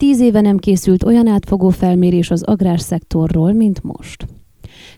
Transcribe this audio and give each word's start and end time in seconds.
Tíz 0.00 0.20
éve 0.20 0.40
nem 0.40 0.58
készült 0.58 1.02
olyan 1.02 1.26
átfogó 1.26 1.68
felmérés 1.68 2.30
az 2.30 2.42
agrárszektorról, 2.42 3.52
mint 3.52 3.82
most. 3.82 4.26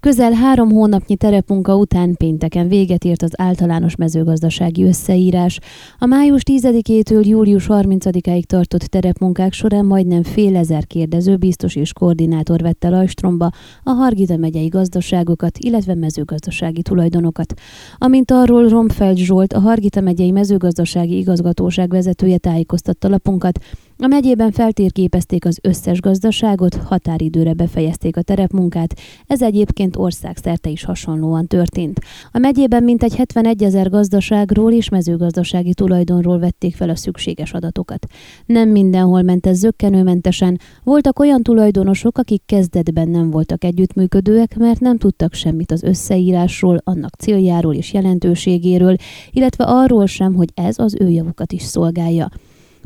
Közel 0.00 0.32
három 0.32 0.70
hónapnyi 0.70 1.16
terepmunka 1.16 1.76
után 1.76 2.14
pénteken 2.16 2.68
véget 2.68 3.04
ért 3.04 3.22
az 3.22 3.30
általános 3.36 3.96
mezőgazdasági 3.96 4.84
összeírás. 4.84 5.58
A 5.98 6.06
május 6.06 6.42
10-től 6.44 7.26
július 7.26 7.66
30-ig 7.68 8.42
tartott 8.42 8.80
terepmunkák 8.82 9.52
során 9.52 9.84
majdnem 9.84 10.22
fél 10.22 10.56
ezer 10.56 10.86
kérdező 10.86 11.36
biztos 11.36 11.76
és 11.76 11.92
koordinátor 11.92 12.60
vette 12.60 12.88
Lajstromba 12.88 13.50
a 13.82 13.90
Hargita 13.90 14.36
megyei 14.36 14.68
gazdaságokat, 14.68 15.58
illetve 15.58 15.94
mezőgazdasági 15.94 16.82
tulajdonokat. 16.82 17.54
Amint 17.98 18.30
arról 18.30 18.68
Romfeld 18.68 19.16
Zsolt, 19.16 19.52
a 19.52 19.60
Hargita 19.60 20.00
megyei 20.00 20.30
mezőgazdasági 20.30 21.16
igazgatóság 21.16 21.90
vezetője 21.90 22.38
tájékoztatta 22.38 23.08
lapunkat, 23.08 23.58
a 24.00 24.06
megyében 24.06 24.50
feltérképezték 24.50 25.44
az 25.44 25.58
összes 25.62 26.00
gazdaságot, 26.00 26.74
határidőre 26.74 27.52
befejezték 27.52 28.16
a 28.16 28.22
terepmunkát, 28.22 28.94
ez 29.26 29.42
egyébként 29.42 29.96
országszerte 29.96 30.70
is 30.70 30.84
hasonlóan 30.84 31.46
történt. 31.46 32.00
A 32.32 32.38
megyében 32.38 32.82
mintegy 32.82 33.14
71 33.14 33.62
ezer 33.62 33.90
gazdaságról 33.90 34.72
és 34.72 34.88
mezőgazdasági 34.88 35.74
tulajdonról 35.74 36.38
vették 36.38 36.74
fel 36.74 36.88
a 36.88 36.96
szükséges 36.96 37.52
adatokat. 37.52 38.06
Nem 38.46 38.68
mindenhol 38.68 39.22
ment 39.22 39.46
ez 39.46 39.58
zöggenőmentesen, 39.58 40.60
voltak 40.84 41.18
olyan 41.18 41.42
tulajdonosok, 41.42 42.18
akik 42.18 42.42
kezdetben 42.46 43.08
nem 43.08 43.30
voltak 43.30 43.64
együttműködőek, 43.64 44.56
mert 44.56 44.80
nem 44.80 44.98
tudtak 44.98 45.34
semmit 45.34 45.72
az 45.72 45.82
összeírásról, 45.82 46.80
annak 46.84 47.14
céljáról 47.14 47.74
és 47.74 47.92
jelentőségéről, 47.92 48.96
illetve 49.30 49.64
arról 49.64 50.06
sem, 50.06 50.34
hogy 50.34 50.48
ez 50.54 50.78
az 50.78 50.96
ő 51.00 51.08
javukat 51.08 51.52
is 51.52 51.62
szolgálja. 51.62 52.30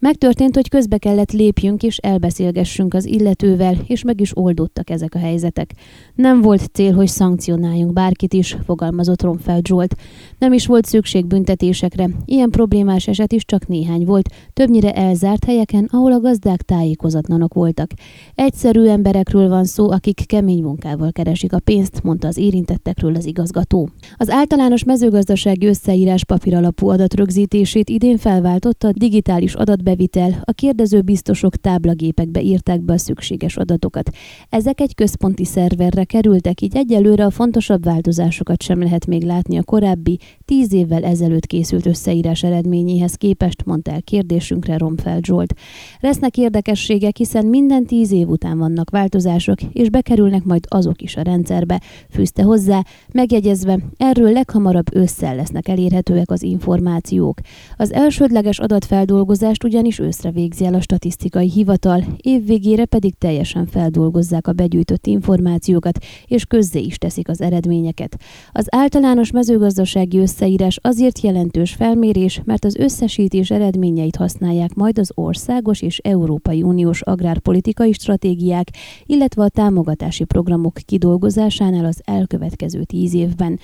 Megtörtént, 0.00 0.54
hogy 0.54 0.68
közbe 0.68 0.98
kellett 0.98 1.32
lépjünk 1.32 1.82
és 1.82 1.96
elbeszélgessünk 1.96 2.94
az 2.94 3.04
illetővel, 3.04 3.76
és 3.86 4.02
meg 4.02 4.20
is 4.20 4.36
oldódtak 4.36 4.90
ezek 4.90 5.14
a 5.14 5.18
helyzetek. 5.18 5.72
Nem 6.14 6.40
volt 6.40 6.70
cél, 6.72 6.94
hogy 6.94 7.06
szankcionáljunk 7.08 7.92
bárkit 7.92 8.32
is, 8.32 8.56
fogalmazott 8.64 9.22
Romfeld 9.22 9.66
Zsolt. 9.66 9.94
Nem 10.38 10.52
is 10.52 10.66
volt 10.66 10.84
szükség 10.84 11.26
büntetésekre. 11.26 12.08
Ilyen 12.24 12.50
problémás 12.50 13.08
eset 13.08 13.32
is 13.32 13.44
csak 13.44 13.66
néhány 13.66 14.04
volt, 14.04 14.28
többnyire 14.52 14.92
elzárt 14.92 15.44
helyeken, 15.44 15.88
ahol 15.90 16.12
a 16.12 16.20
gazdák 16.20 16.62
tájékozatlanok 16.62 17.54
voltak. 17.54 17.90
Egyszerű 18.34 18.86
emberekről 18.86 19.48
van 19.48 19.64
szó, 19.64 19.90
akik 19.90 20.22
kemény 20.26 20.62
munkával 20.62 21.12
keresik 21.12 21.52
a 21.52 21.60
pénzt, 21.64 22.02
mondta 22.02 22.28
az 22.28 22.36
érintettekről 22.36 23.14
az 23.14 23.24
igazgató. 23.26 23.88
Az 24.16 24.30
általános 24.30 24.84
mezőgazdasági 24.84 25.66
összeírás 25.66 26.24
papíralapú 26.24 26.88
adatrögzítését 26.88 27.88
idén 27.88 28.16
felváltotta 28.16 28.92
digitális 28.92 29.54
adatbe 29.54 29.88
bevitel, 29.90 30.40
a 30.44 30.52
kérdező 30.52 31.00
biztosok 31.00 31.56
táblagépekbe 31.56 32.40
írták 32.40 32.80
be 32.80 32.92
a 32.92 32.98
szükséges 32.98 33.56
adatokat. 33.56 34.10
Ezek 34.48 34.80
egy 34.80 34.94
központi 34.94 35.44
szerverre 35.44 36.04
kerültek, 36.04 36.60
így 36.60 36.76
egyelőre 36.76 37.24
a 37.24 37.30
fontosabb 37.30 37.84
változásokat 37.84 38.62
sem 38.62 38.82
lehet 38.82 39.06
még 39.06 39.22
látni 39.22 39.58
a 39.58 39.62
korábbi, 39.62 40.18
tíz 40.44 40.72
évvel 40.72 41.04
ezelőtt 41.04 41.46
készült 41.46 41.86
összeírás 41.86 42.42
eredményéhez 42.42 43.14
képest, 43.14 43.64
mondta 43.64 43.90
el 43.90 44.02
kérdésünkre 44.02 44.78
Romfeld 44.78 45.24
Zsolt. 45.24 45.54
Lesznek 46.00 46.36
érdekességek, 46.36 47.16
hiszen 47.16 47.46
minden 47.46 47.86
tíz 47.86 48.12
év 48.12 48.28
után 48.28 48.58
vannak 48.58 48.90
változások, 48.90 49.62
és 49.72 49.90
bekerülnek 49.90 50.44
majd 50.44 50.64
azok 50.68 51.02
is 51.02 51.16
a 51.16 51.22
rendszerbe, 51.22 51.80
fűzte 52.10 52.42
hozzá, 52.42 52.82
megjegyezve, 53.12 53.78
erről 53.96 54.32
leghamarabb 54.32 54.94
ősszel 54.94 55.36
lesznek 55.36 55.68
elérhetőek 55.68 56.30
az 56.30 56.42
információk. 56.42 57.38
Az 57.76 57.92
elsődleges 57.92 58.58
adatfeldolgozást 58.58 59.64
ugyan 59.64 59.79
ugyanis 59.80 59.98
őszre 59.98 60.30
végzi 60.30 60.64
el 60.64 60.74
a 60.74 60.80
statisztikai 60.80 61.50
hivatal, 61.50 62.04
évvégére 62.16 62.84
pedig 62.84 63.14
teljesen 63.18 63.66
feldolgozzák 63.66 64.46
a 64.46 64.52
begyűjtött 64.52 65.06
információkat, 65.06 65.98
és 66.26 66.44
közzé 66.44 66.80
is 66.80 66.98
teszik 66.98 67.28
az 67.28 67.40
eredményeket. 67.40 68.16
Az 68.52 68.66
általános 68.70 69.30
mezőgazdasági 69.30 70.18
összeírás 70.18 70.78
azért 70.82 71.20
jelentős 71.20 71.72
felmérés, 71.72 72.40
mert 72.44 72.64
az 72.64 72.76
összesítés 72.76 73.50
eredményeit 73.50 74.16
használják 74.16 74.74
majd 74.74 74.98
az 74.98 75.12
országos 75.14 75.82
és 75.82 75.98
Európai 75.98 76.62
Uniós 76.62 77.02
agrárpolitikai 77.02 77.92
stratégiák, 77.92 78.68
illetve 79.06 79.42
a 79.42 79.48
támogatási 79.48 80.24
programok 80.24 80.74
kidolgozásánál 80.84 81.84
az 81.84 82.00
elkövetkező 82.04 82.84
tíz 82.84 83.14
évben. 83.14 83.58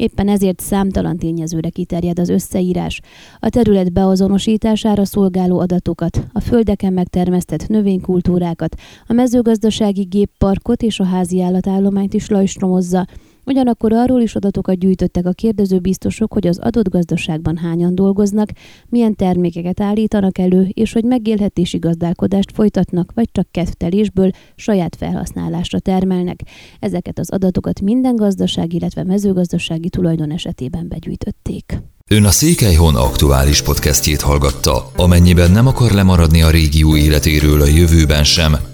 Éppen 0.00 0.28
ezért 0.28 0.60
számtalan 0.60 1.16
tényezőre 1.16 1.68
kiterjed 1.68 2.18
az 2.18 2.28
összeírás. 2.28 3.00
A 3.38 3.48
terület 3.48 3.92
beazonosítására 3.92 5.04
szolgáló 5.04 5.58
adatokat, 5.58 6.26
a 6.32 6.40
földeken 6.40 6.92
megtermesztett 6.92 7.68
növénykultúrákat, 7.68 8.74
a 9.06 9.12
mezőgazdasági 9.12 10.02
gépparkot 10.02 10.82
és 10.82 11.00
a 11.00 11.04
házi 11.04 11.42
állatállományt 11.42 12.14
is 12.14 12.28
lajstromozza, 12.28 13.06
Ugyanakkor 13.50 13.92
arról 13.92 14.20
is 14.20 14.34
adatokat 14.34 14.78
gyűjtöttek 14.78 15.26
a 15.26 15.32
kérdező 15.32 15.78
biztosok, 15.78 16.32
hogy 16.32 16.46
az 16.46 16.58
adott 16.58 16.88
gazdaságban 16.88 17.56
hányan 17.56 17.94
dolgoznak, 17.94 18.48
milyen 18.88 19.14
termékeket 19.14 19.80
állítanak 19.80 20.38
elő, 20.38 20.68
és 20.72 20.92
hogy 20.92 21.04
megélhetési 21.04 21.78
gazdálkodást 21.78 22.52
folytatnak, 22.54 23.12
vagy 23.14 23.28
csak 23.32 23.48
kedvtelésből 23.50 24.30
saját 24.56 24.96
felhasználásra 24.96 25.78
termelnek. 25.78 26.40
Ezeket 26.80 27.18
az 27.18 27.30
adatokat 27.30 27.80
minden 27.80 28.16
gazdaság, 28.16 28.72
illetve 28.72 29.04
mezőgazdasági 29.04 29.88
tulajdon 29.88 30.30
esetében 30.30 30.88
begyűjtötték. 30.88 31.82
Ön 32.08 32.24
a 32.24 32.30
Székelyhon 32.30 32.96
aktuális 32.96 33.62
podcastjét 33.62 34.20
hallgatta. 34.20 34.90
Amennyiben 34.96 35.50
nem 35.50 35.66
akar 35.66 35.90
lemaradni 35.90 36.42
a 36.42 36.50
régió 36.50 36.96
életéről 36.96 37.60
a 37.60 37.66
jövőben 37.66 38.24
sem, 38.24 38.56